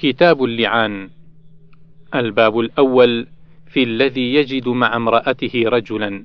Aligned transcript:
كتاب 0.00 0.44
اللعان. 0.44 1.10
الباب 2.14 2.58
الأول 2.58 3.26
في 3.66 3.82
الذي 3.82 4.34
يجد 4.34 4.68
مع 4.68 4.96
امرأته 4.96 5.62
رجلا. 5.66 6.24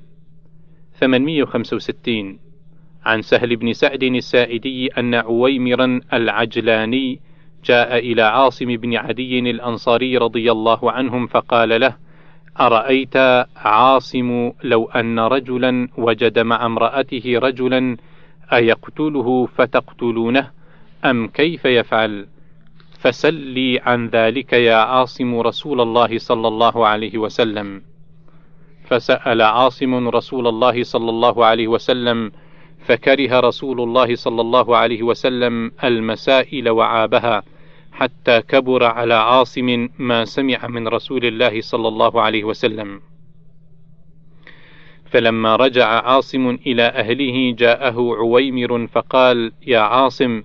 865 1.00 2.38
عن 3.04 3.22
سهل 3.22 3.56
بن 3.56 3.72
سعد 3.72 4.02
السائدي 4.02 4.86
أن 4.86 5.14
عويمرا 5.14 6.00
العجلاني 6.12 7.20
جاء 7.64 7.98
إلى 7.98 8.22
عاصم 8.22 8.66
بن 8.66 8.94
عدي 8.96 9.38
الأنصاري 9.38 10.16
رضي 10.16 10.52
الله 10.52 10.92
عنهم 10.92 11.26
فقال 11.26 11.80
له: 11.80 11.96
أرأيت 12.60 13.16
عاصم 13.56 14.52
لو 14.64 14.84
أن 14.84 15.18
رجلا 15.18 15.88
وجد 15.98 16.38
مع 16.38 16.66
امرأته 16.66 17.24
رجلا 17.26 17.96
أيقتله 18.52 19.46
فتقتلونه 19.46 20.50
أم 21.04 21.28
كيف 21.28 21.64
يفعل؟ 21.64 22.35
فسلي 22.98 23.80
عن 23.80 24.08
ذلك 24.08 24.52
يا 24.52 24.76
عاصم 24.76 25.40
رسول 25.40 25.80
الله 25.80 26.18
صلى 26.18 26.48
الله 26.48 26.86
عليه 26.86 27.18
وسلم. 27.18 27.82
فسأل 28.86 29.42
عاصم 29.42 30.08
رسول 30.08 30.46
الله 30.46 30.82
صلى 30.82 31.10
الله 31.10 31.44
عليه 31.44 31.68
وسلم 31.68 32.32
فكره 32.86 33.40
رسول 33.40 33.80
الله 33.80 34.14
صلى 34.14 34.40
الله 34.40 34.76
عليه 34.76 35.02
وسلم 35.02 35.72
المسائل 35.84 36.68
وعابها 36.68 37.42
حتى 37.92 38.42
كبر 38.42 38.84
على 38.84 39.14
عاصم 39.14 39.88
ما 39.98 40.24
سمع 40.24 40.66
من 40.66 40.88
رسول 40.88 41.24
الله 41.24 41.60
صلى 41.60 41.88
الله 41.88 42.22
عليه 42.22 42.44
وسلم 42.44 43.00
فلما 45.04 45.56
رجع 45.56 45.86
عاصم 45.86 46.58
إلى 46.66 46.82
أهله 46.82 47.54
جاءه 47.58 48.14
عويمر 48.16 48.86
فقال 48.86 49.52
يا 49.66 49.78
عاصم 49.78 50.42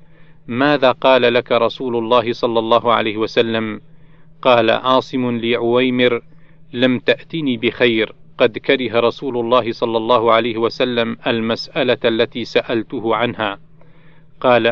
ماذا 0.52 0.92
قال 0.92 1.34
لك 1.34 1.52
رسول 1.52 1.96
الله 1.96 2.34
صلى 2.34 2.60
الله 2.60 2.94
عليه 2.94 3.18
وسلم؟ 3.18 3.82
قال 4.42 4.70
عاصم 4.70 5.40
لعويمر 5.40 6.22
لم 6.74 7.00
تأتني 7.00 7.58
بخير. 7.58 8.14
قد 8.38 8.58
كره 8.58 9.00
رسول 9.00 9.38
الله 9.38 9.72
صلى 9.72 9.98
الله 9.98 10.32
عليه 10.32 10.58
وسلم 10.58 11.18
المسألة 11.28 11.98
التي 12.06 12.46
سألته 12.46 13.16
عنها. 13.16 13.60
قال 14.42 14.68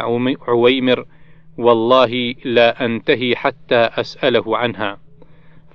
عويمر 0.47 1.05
والله 1.57 2.35
لا 2.45 2.85
أنتهي 2.85 3.35
حتى 3.35 3.75
أسأله 3.75 4.57
عنها. 4.57 4.97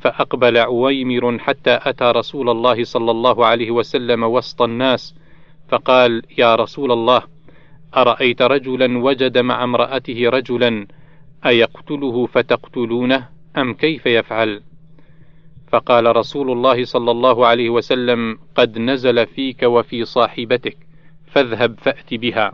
فأقبل 0.01 0.59
عويمر 0.59 1.39
حتى 1.39 1.79
أتى 1.83 2.05
رسول 2.05 2.51
الله 2.51 2.85
صلى 2.85 3.11
الله 3.11 3.47
عليه 3.47 3.71
وسلم 3.71 4.23
وسط 4.25 4.63
الناس 4.63 5.15
فقال 5.69 6.23
يا 6.39 6.55
رسول 6.55 6.93
الله 6.93 7.34
أرأيت 7.97 8.43
رجلا 8.43 8.99
وجد 8.99 9.39
مع 9.39 9.65
امرأته 9.65 10.29
رجلا 10.29 10.87
أيقتله 11.47 12.27
فتقتلونه 12.27 13.29
أم 13.57 13.75
كيف 13.75 14.07
يفعل؟ 14.07 14.63
فقال 15.69 16.17
رسول 16.17 16.51
الله 16.51 16.85
صلى 16.85 17.11
الله 17.11 17.47
عليه 17.47 17.71
وسلم 17.71 18.39
قد 18.55 18.79
نزل 18.79 19.27
فيك 19.27 19.63
وفي 19.63 20.05
صاحبتك 20.05 20.77
فاذهب 21.27 21.79
فأت 21.79 22.15
بها. 22.15 22.53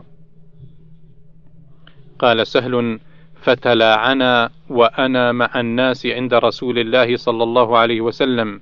قال 2.19 2.47
سهل 2.47 2.99
فتلاعنا 3.41 4.49
وأنا 4.69 5.31
مع 5.31 5.59
الناس 5.59 6.05
عند 6.05 6.33
رسول 6.33 6.79
الله 6.79 7.17
صلى 7.17 7.43
الله 7.43 7.77
عليه 7.77 8.01
وسلم. 8.01 8.61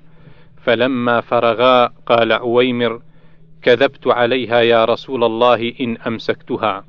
فلما 0.62 1.20
فرغا 1.20 1.86
قال 1.86 2.32
عويمر 2.32 3.02
كذبت 3.62 4.06
عليها 4.06 4.60
يا 4.60 4.84
رسول 4.84 5.24
الله 5.24 5.74
إن 5.80 5.96
أمسكتها 5.96 6.84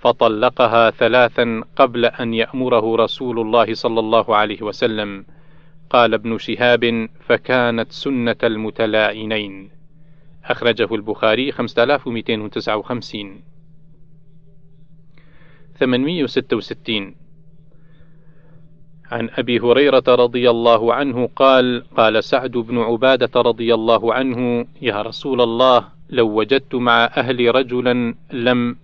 فطلقها 0.00 0.90
ثلاثا 0.90 1.62
قبل 1.76 2.04
أن 2.04 2.34
يأمره 2.34 2.96
رسول 2.96 3.40
الله 3.40 3.74
صلى 3.74 4.00
الله 4.00 4.36
عليه 4.36 4.62
وسلم. 4.62 5.24
قال 5.90 6.14
ابن 6.14 6.38
شهاب 6.38 7.08
فكانت 7.20 7.92
سنة 7.92 8.36
المتلاعنين. 8.44 9.70
أخرجه 10.44 10.94
البخاري 10.94 11.52
5259 11.52 13.42
866 15.78 17.23
عن 19.12 19.28
أبي 19.32 19.60
هريرة 19.60 20.04
رضي 20.08 20.50
الله 20.50 20.94
عنه 20.94 21.28
قال 21.36 21.82
قال 21.96 22.24
سعد 22.24 22.50
بن 22.50 22.78
عبادة 22.78 23.40
رضي 23.40 23.74
الله 23.74 24.14
عنه 24.14 24.66
يا 24.82 25.02
رسول 25.02 25.40
الله 25.40 25.84
لو 26.10 26.28
وجدت 26.28 26.74
مع 26.74 27.04
أهلي 27.16 27.50
رجلا 27.50 28.14
لم 28.32 28.76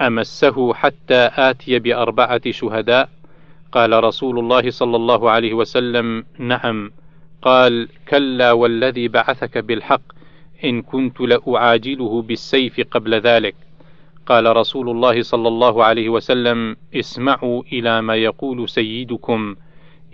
أمسه 0.00 0.74
حتى 0.74 1.30
آتي 1.34 1.78
بأربعة 1.78 2.50
شهداء. 2.50 3.08
قال 3.72 4.04
رسول 4.04 4.38
الله 4.38 4.70
صلى 4.70 4.96
الله 4.96 5.30
عليه 5.30 5.54
وسلم 5.54 6.24
نعم. 6.38 6.90
قال 7.42 7.88
كلا 8.08 8.52
والذي 8.52 9.08
بعثك 9.08 9.58
بالحق 9.58 10.02
إن 10.64 10.82
كنت 10.82 11.20
لأعاجله 11.20 12.22
بالسيف 12.22 12.80
قبل 12.90 13.14
ذلك. 13.14 13.54
قال 14.30 14.56
رسول 14.56 14.90
الله 14.90 15.22
صلى 15.22 15.48
الله 15.48 15.84
عليه 15.84 16.08
وسلم 16.08 16.76
اسمعوا 16.94 17.62
إلى 17.72 18.02
ما 18.02 18.14
يقول 18.14 18.68
سيدكم 18.68 19.56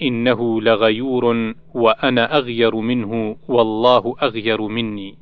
إنه 0.03 0.61
لغيور 0.61 1.55
وأنا 1.75 2.37
أغير 2.39 2.77
منه 2.77 3.37
والله 3.49 4.17
أغير 4.23 4.63
مني. 4.63 5.19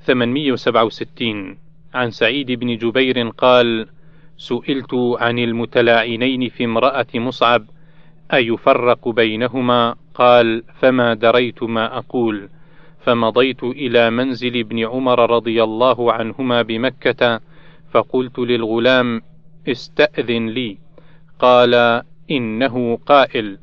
867 0.00 1.58
عن 1.94 2.10
سعيد 2.10 2.52
بن 2.52 2.76
جبير 2.76 3.28
قال 3.28 3.88
سئلت 4.36 4.94
عن 4.94 5.38
المتلاعنين 5.38 6.48
في 6.48 6.64
امرأة 6.64 7.06
مصعب 7.14 7.64
أيفرق 8.32 9.08
بينهما؟ 9.08 9.94
قال 10.14 10.62
فما 10.74 11.14
دريت 11.14 11.62
ما 11.62 11.98
أقول. 11.98 12.48
فمضيت 13.00 13.64
إلى 13.64 14.10
منزل 14.10 14.58
ابن 14.58 14.78
عمر 14.86 15.30
رضي 15.30 15.62
الله 15.62 16.12
عنهما 16.12 16.62
بمكة 16.62 17.40
فقلت 17.90 18.38
للغلام 18.38 19.22
استأذن 19.68 20.46
لي. 20.46 20.78
قال 21.38 22.02
إنه 22.30 22.96
قائل. 23.06 23.58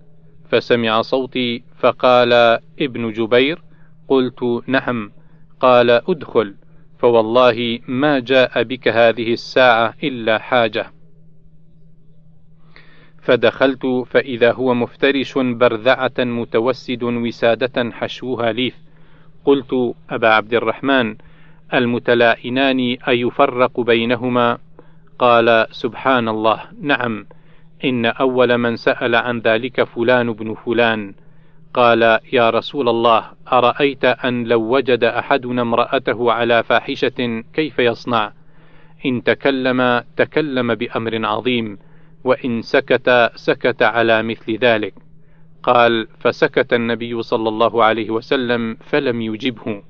فسمع 0.49 1.01
صوتي 1.01 1.63
فقال 1.79 2.33
ابن 2.81 3.11
جبير؟ 3.11 3.61
قلت 4.07 4.61
نعم. 4.67 5.11
قال 5.59 5.89
ادخل. 5.89 6.55
فوالله 6.99 7.79
ما 7.87 8.19
جاء 8.19 8.63
بك 8.63 8.87
هذه 8.87 9.33
الساعة 9.33 9.93
إلا 10.03 10.37
حاجة. 10.37 10.91
فدخلت 13.21 13.85
فإذا 13.85 14.51
هو 14.51 14.73
مفترش 14.73 15.37
برذعة 15.37 16.13
متوسد 16.19 17.03
وسادة 17.03 17.91
حشوها 17.91 18.51
ليف 18.51 18.82
قلت 19.45 19.95
أبا 20.09 20.27
عبد 20.27 20.53
الرحمن 20.53 21.15
المتلائنان 21.73 22.97
أيفرق 23.07 23.79
بينهما؟ 23.79 24.57
قال 25.19 25.67
سبحان 25.71 26.27
الله 26.27 26.59
نعم. 26.81 27.25
إن 27.85 28.05
أول 28.05 28.57
من 28.57 28.75
سأل 28.75 29.15
عن 29.15 29.39
ذلك 29.39 29.83
فلان 29.83 30.33
بن 30.33 30.53
فلان. 30.53 31.13
قال 31.73 32.19
يا 32.33 32.49
رسول 32.49 32.89
الله 32.89 33.23
أرأيت 33.53 34.05
أن 34.05 34.43
لو 34.43 34.61
وجد 34.61 35.03
أحدنا 35.03 35.61
امرأته 35.61 36.31
على 36.31 36.63
فاحشة 36.63 37.43
كيف 37.53 37.79
يصنع؟ 37.79 38.31
إن 39.05 39.23
تكلم 39.23 40.03
تكلم 40.17 40.75
بأمر 40.75 41.25
عظيم 41.25 41.77
وإن 42.23 42.61
سكت 42.61 43.31
سكت 43.35 43.83
على 43.83 44.23
مثل 44.23 44.57
ذلك. 44.57 44.93
قال 45.63 46.07
فسكت 46.19 46.73
النبي 46.73 47.23
صلى 47.23 47.49
الله 47.49 47.83
عليه 47.83 48.09
وسلم 48.09 48.77
فلم 48.79 49.21
يجبه. 49.21 49.83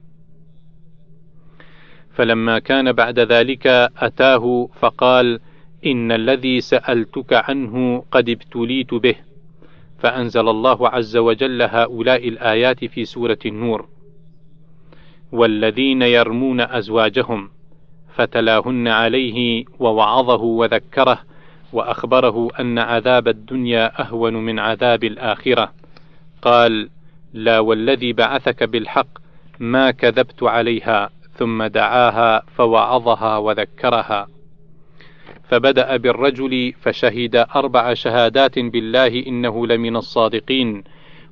فلما 2.12 2.60
كان 2.60 2.92
بعد 2.92 3.20
ذلك 3.20 3.68
أتاه 3.98 4.70
فقال 4.80 5.40
إن 5.86 6.12
الذي 6.12 6.62
سألتك 6.62 7.34
عنه 7.34 8.04
قد 8.12 8.30
ابتليت 8.30 8.94
به. 8.94 9.16
فأنزل 10.00 10.50
الله 10.50 10.90
عز 10.90 11.18
وجل 11.18 11.62
هؤلاء 11.62 12.28
الآيات 12.28 12.86
في 12.86 13.06
سورة 13.06 13.40
النور. 13.46 13.88
والذين 15.32 16.02
يرمون 16.02 16.62
أزواجهم 16.62 17.50
فتلاهن 18.16 18.88
عليه 18.88 19.66
ووعظه 19.80 20.42
وذكره 20.44 21.20
وأخبره 21.74 22.50
أن 22.60 22.80
عذاب 22.80 23.28
الدنيا 23.28 24.02
أهون 24.02 24.34
من 24.34 24.60
عذاب 24.60 25.04
الآخرة. 25.04 25.74
قال 26.42 26.90
لا 27.34 27.60
والذي 27.60 28.14
بعثك 28.14 28.64
بالحق 28.64 29.08
ما 29.60 29.92
كذبت 29.92 30.44
عليها 30.44 31.10
ثم 31.38 31.64
دعاها 31.64 32.42
فوعظها 32.56 33.38
وذكرها. 33.38 34.28
فبدأ 35.44 35.98
بالرجل 35.98 36.74
فشهد 36.82 37.36
أربع 37.36 37.94
شهادات 37.94 38.60
بالله 38.60 39.24
إنه 39.28 39.68
لمن 39.68 39.96
الصادقين 39.96 40.84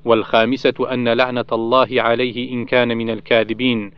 والخامسة 0.05 0.73
أن 0.91 1.09
لعنة 1.09 1.45
الله 1.51 1.87
عليه 1.91 2.51
إن 2.51 2.65
كان 2.65 2.97
من 2.97 3.09
الكاذبين 3.09 3.91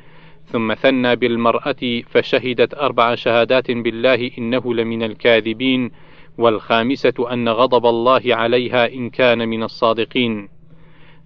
ثم 0.52 0.74
ثنى 0.74 1.16
بالمرأة 1.16 2.02
فشهدت 2.08 2.74
أربع 2.74 3.16
شهادات 3.16 3.72
بالله 3.72 4.32
إنه 4.38 4.74
لمن 4.74 5.04
الكاذبين 5.04 5.92
والخامسة 6.38 7.34
أن 7.34 7.50
غضب 7.50 7.86
الله 7.86 8.22
عليها 8.26 8.94
إن 8.94 9.10
كان 9.10 9.50
من 9.50 9.64
الصادقين. 9.64 10.50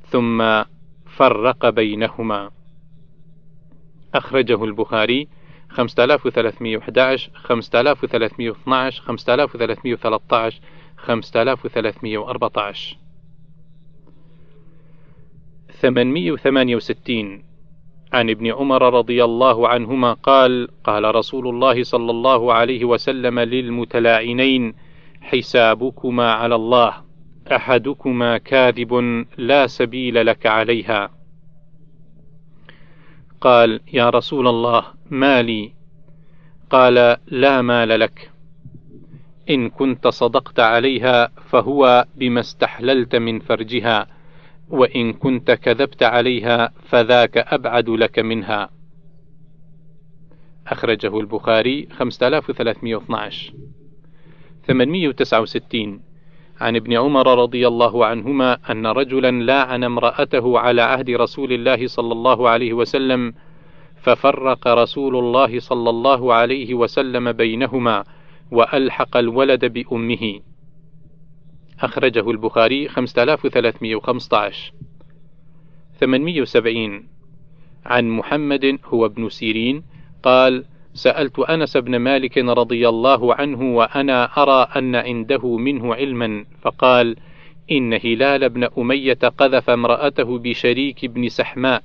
ثم 0.09 0.63
فرق 1.05 1.69
بينهما. 1.69 2.51
أخرجه 4.15 4.63
البخاري 4.63 5.27
5311 5.69 7.31
5312 7.33 9.01
5313 9.01 10.61
5314 10.97 12.97
868 15.81 17.43
عن 18.13 18.29
ابن 18.29 18.47
عمر 18.47 18.93
رضي 18.93 19.23
الله 19.23 19.67
عنهما 19.67 20.13
قال 20.13 20.67
قال 20.83 21.15
رسول 21.15 21.47
الله 21.47 21.83
صلى 21.83 22.11
الله 22.11 22.53
عليه 22.53 22.85
وسلم 22.85 23.39
للمتلاعنين 23.39 24.73
حسابكما 25.21 26.31
على 26.31 26.55
الله. 26.55 26.93
أحدكما 27.51 28.37
كاذب 28.37 29.25
لا 29.37 29.67
سبيل 29.67 30.25
لك 30.25 30.45
عليها. 30.45 31.09
قال 33.41 33.79
يا 33.93 34.09
رسول 34.09 34.47
الله 34.47 34.83
مالي 35.09 35.73
قال 36.69 37.17
لا 37.27 37.61
مال 37.61 37.99
لك. 37.99 38.31
إن 39.49 39.69
كنت 39.69 40.07
صدقت 40.07 40.59
عليها 40.59 41.27
فهو 41.27 42.05
بما 42.15 42.39
استحللت 42.39 43.15
من 43.15 43.39
فرجها 43.39 44.07
وإن 44.69 45.13
كنت 45.13 45.51
كذبت 45.51 46.03
عليها 46.03 46.71
فذاك 46.89 47.37
أبعد 47.37 47.89
لك 47.89 48.19
منها. 48.19 48.69
أخرجه 50.67 51.19
البخاري 51.19 51.87
5312 51.91 53.53
869 54.67 55.99
عن 56.61 56.75
ابن 56.75 56.93
عمر 56.93 57.41
رضي 57.41 57.67
الله 57.67 58.05
عنهما 58.05 58.71
أن 58.71 58.87
رجلا 58.87 59.31
لاعن 59.31 59.83
امرأته 59.83 60.59
على 60.59 60.81
عهد 60.81 61.09
رسول 61.09 61.53
الله 61.53 61.87
صلى 61.87 62.13
الله 62.13 62.49
عليه 62.49 62.73
وسلم 62.73 63.33
ففرق 64.01 64.67
رسول 64.67 65.15
الله 65.15 65.59
صلى 65.59 65.89
الله 65.89 66.33
عليه 66.33 66.73
وسلم 66.73 67.31
بينهما 67.31 68.03
وألحق 68.51 69.17
الولد 69.17 69.65
بأمه. 69.65 70.39
أخرجه 71.79 72.31
البخاري 72.31 72.87
5315 72.87 74.73
870 75.99 77.07
عن 77.85 78.09
محمد 78.09 78.79
هو 78.85 79.05
ابن 79.05 79.29
سيرين 79.29 79.83
قال 80.23 80.65
سألت 80.97 81.39
أنس 81.39 81.77
بن 81.77 81.95
مالك 81.95 82.37
رضي 82.37 82.89
الله 82.89 83.35
عنه 83.35 83.75
وأنا 83.75 84.29
أرى 84.43 84.67
أن 84.75 84.95
عنده 84.95 85.57
منه 85.57 85.95
علما 85.95 86.45
فقال 86.61 87.15
إن 87.71 87.93
هلال 87.93 88.49
بن 88.49 88.69
أمية 88.77 89.19
قذف 89.37 89.69
امرأته 89.69 90.39
بشريك 90.39 91.05
بن 91.05 91.29
سحماء 91.29 91.83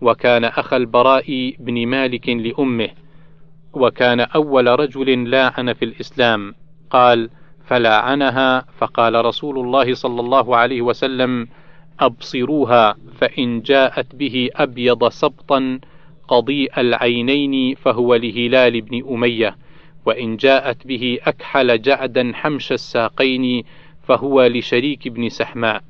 وكان 0.00 0.44
أخا 0.44 0.76
البراء 0.76 1.54
بن 1.58 1.86
مالك 1.86 2.28
لأمه 2.28 2.88
وكان 3.72 4.20
أول 4.20 4.66
رجل 4.66 5.30
لاعن 5.30 5.72
في 5.72 5.84
الإسلام. 5.84 6.54
قال 6.90 7.30
فلاعنها؟ 7.66 8.64
فقال 8.78 9.24
رسول 9.24 9.58
الله 9.58 9.94
صلى 9.94 10.20
الله 10.20 10.56
عليه 10.56 10.82
وسلم 10.82 11.48
أبصروها 12.00 12.96
فإن 13.18 13.60
جاءت 13.60 14.14
به 14.14 14.50
أبيض 14.54 15.08
سبطا 15.08 15.80
قضيء 16.28 16.80
العينين 16.80 17.74
فهو 17.74 18.14
لهلال 18.14 18.80
بن 18.80 19.04
أمية 19.14 19.56
وإن 20.06 20.36
جاءت 20.36 20.86
به 20.86 21.18
أكحل 21.22 21.82
جعدا 21.82 22.32
حمش 22.34 22.72
الساقين 22.72 23.64
فهو 24.02 24.46
لشريك 24.46 25.08
بن 25.08 25.28
سحماء. 25.28 25.84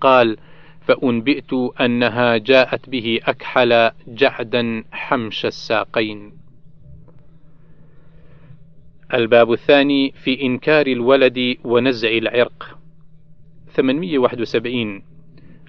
قال 0.00 0.36
فأنبئت 0.80 1.52
أنها 1.80 2.36
جاءت 2.36 2.90
به 2.90 3.20
أكحل 3.24 3.90
جعدا 4.08 4.84
حمش 4.92 5.46
الساقين. 5.46 6.32
الباب 9.14 9.52
الثاني 9.52 10.10
في 10.10 10.42
إنكار 10.42 10.86
الولد 10.86 11.56
ونزع 11.64 12.08
العرق. 12.08 12.78
871 13.68 15.15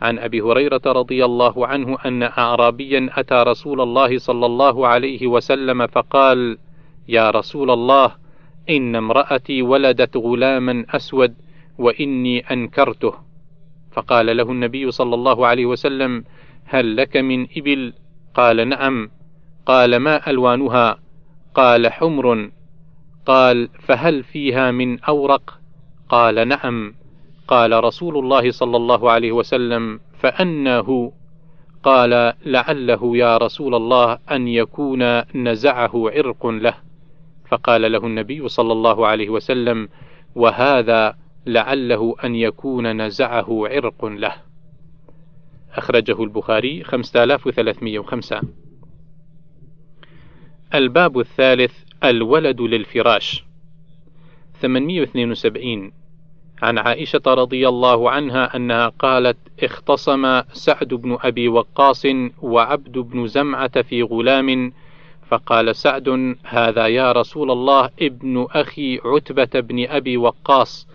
عن 0.02 0.20
أبي 0.20 0.42
هريرة 0.42 0.82
رضي 0.86 1.26
الله 1.26 1.68
عنه 1.68 1.98
أن 2.06 2.24
أعرابيا 2.24 3.10
أتى 3.14 3.44
رسول 3.48 3.82
الله 3.82 4.18
صلى 4.18 4.46
الله 4.46 4.88
عليه 4.88 5.28
وسلم 5.28 5.88
فقال 5.88 6.58
يا 7.08 7.30
رسول 7.30 7.72
الله 7.72 8.12
إن 8.70 8.96
امرأتي 8.96 9.62
ولدت 9.62 10.18
غلاما 10.18 10.86
أسود 10.90 11.36
وإني 11.78 12.40
أنكرته. 12.40 13.14
فقال 13.92 14.38
له 14.38 14.52
النبي 14.52 14.92
صلى 14.92 15.16
الله 15.16 15.48
عليه 15.48 15.66
وسلم 15.66 16.24
هل 16.66 16.98
لك 16.98 17.18
من 17.18 17.48
إبل؟ 17.58 17.94
قال 18.34 18.70
نعم. 18.70 19.10
قال 19.66 19.98
ما 19.98 20.30
ألوانها؟ 20.30 21.00
قال 21.56 21.92
حمر. 21.92 22.50
قال 23.26 23.70
فهل 23.80 24.24
فيها 24.24 24.72
من 24.72 25.00
أورق؟ 25.00 25.60
قال 26.10 26.48
نعم. 26.48 26.94
قال 27.48 27.84
رسول 27.84 28.18
الله 28.18 28.52
صلى 28.52 28.78
الله 28.78 29.12
عليه 29.12 29.32
وسلم 29.32 30.00
فأنه 30.20 31.12
قال 31.84 32.34
لعله 32.46 33.18
يا 33.18 33.38
رسول 33.38 33.76
الله 33.76 34.20
أن 34.32 34.48
يكون 34.48 35.22
نزعه 35.36 35.92
عرق 35.96 36.48
له. 36.48 36.74
فقال 37.50 37.92
له 37.92 38.06
النبي 38.06 38.48
صلى 38.48 38.74
الله 38.74 39.08
عليه 39.08 39.30
وسلم 39.30 39.90
وهذا 40.36 41.18
لعله 41.46 42.16
أن 42.24 42.36
يكون 42.36 43.02
نزعه 43.02 43.68
عرق 43.68 44.06
له. 44.06 44.36
أخرجه 45.76 46.24
البخاري 46.24 46.84
5305 46.84 48.42
الباب 50.76 51.20
الثالث 51.20 51.74
الولد 52.04 52.62
للفراش. 52.62 53.44
872 54.62 55.92
عن 56.62 56.77
عائشة 56.77 57.21
رضي 57.27 57.68
الله 57.68 58.12
عنها 58.12 58.56
أنها 58.56 58.88
قالت 58.88 59.38
اختصم 59.63 60.42
سعد 60.54 60.94
بن 60.94 61.18
أبي 61.21 61.48
وقاص 61.48 62.06
وعبد 62.42 62.98
بن 62.98 63.27
زمعة 63.27 63.81
في 63.81 64.04
غلام. 64.04 64.74
فقال 65.30 65.75
سعد 65.75 66.36
هذا 66.44 66.88
يا 66.88 67.12
رسول 67.12 67.51
الله 67.51 67.89
ابن 68.01 68.48
أخي 68.51 69.00
عتبة 69.06 69.59
بن 69.59 69.86
أبي 69.88 70.18
وقاص. 70.18 70.88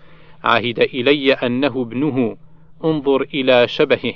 عهد 0.43 0.79
إلي 0.79 1.33
أنه 1.33 1.81
ابنه. 1.81 2.37
انظر 2.85 3.21
إلى 3.21 3.67
شبهه. 3.67 4.13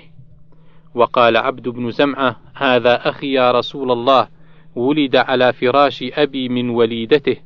وقال 0.95 1.37
عبد 1.37 1.69
بن 1.69 1.91
زمعة 1.91 2.39
هذا 2.53 3.09
أخي 3.09 3.33
يا 3.33 3.51
رسول 3.51 3.91
الله. 3.91 4.27
ولد 4.75 5.15
على 5.15 5.53
فراش 5.53 6.03
أبي 6.03 6.49
من 6.49 6.69
وليدته. 6.69 7.37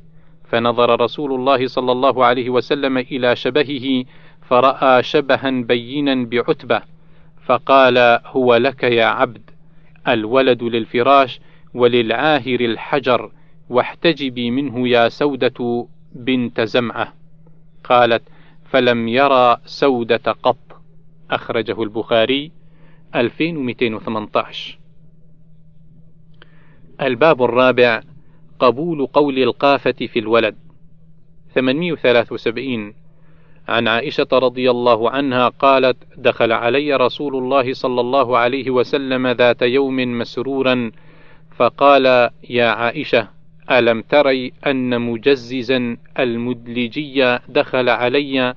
فنظر 0.52 1.00
رسول 1.00 1.34
الله 1.34 1.66
صلى 1.66 1.92
الله 1.92 2.24
عليه 2.24 2.50
وسلم 2.50 2.98
إلى 2.98 3.36
شبهه 3.36 4.04
فرأى 4.42 5.02
شبها 5.02 5.50
بينا 5.50 6.24
بعتبة 6.24 6.82
فقال 7.44 7.98
هو 8.26 8.54
لك 8.54 8.82
يا 8.82 9.04
عبد 9.04 9.50
الولد 10.08 10.62
للفراش 10.62 11.40
وللعاهر 11.74 12.60
الحجر 12.60 13.32
واحتجبي 13.68 14.50
منه 14.50 14.88
يا 14.88 15.08
سودة 15.08 15.86
بنت 16.12 16.60
زمعة. 16.60 17.12
قالت 17.84 18.22
فلم 18.70 19.08
يرى 19.08 19.56
سودة 19.64 20.32
قط. 20.42 20.82
أخرجه 21.30 21.82
البخاري 21.82 22.52
2218 23.14 24.78
الباب 27.02 27.42
الرابع 27.42 28.02
قبول 28.62 29.06
قول 29.06 29.38
القافة 29.38 29.92
في 29.92 30.18
الولد. 30.18 30.54
873 31.54 32.94
عن 33.68 33.88
عائشة 33.88 34.28
رضي 34.32 34.70
الله 34.70 35.10
عنها 35.10 35.48
قالت: 35.48 35.96
دخل 36.16 36.52
علي 36.52 36.96
رسول 36.96 37.36
الله 37.36 37.72
صلى 37.72 38.00
الله 38.00 38.38
عليه 38.38 38.70
وسلم 38.70 39.26
ذات 39.26 39.62
يوم 39.62 40.18
مسرورا 40.18 40.90
فقال: 41.56 42.30
يا 42.50 42.66
عائشة 42.66 43.28
ألم 43.70 44.00
تري 44.00 44.52
أن 44.66 45.00
مجززا 45.00 45.96
المدلجي 46.18 47.38
دخل 47.48 47.88
علي 47.88 48.54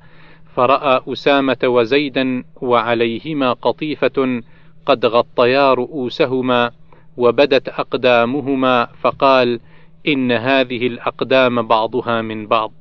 فرأى 0.55 1.01
أسامة 1.13 1.57
وزيدا 1.63 2.43
وعليهما 2.62 3.53
قطيفة 3.53 4.41
قد 4.85 5.05
غطيا 5.05 5.74
رؤوسهما 5.74 6.71
وبدت 7.17 7.69
أقدامهما 7.69 8.85
فقال: 9.01 9.59
إن 10.07 10.31
هذه 10.31 10.88
الأقدام 10.88 11.67
بعضها 11.67 12.21
من 12.21 12.47
بعض. 12.47 12.74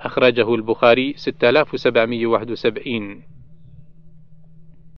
أخرجه 0.00 0.54
البخاري 0.54 1.14
6771 1.16 3.35